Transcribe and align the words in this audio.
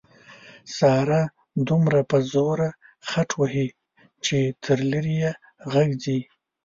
ساره 0.77 1.21
دومره 1.67 1.99
په 2.09 2.17
زوره 2.31 2.69
خټ 3.07 3.29
وهي 3.39 3.67
چې 4.25 4.37
تر 4.63 4.79
لرې 4.91 5.15
یې 5.21 5.31
غږ 5.73 5.89
ځي. 6.03 6.19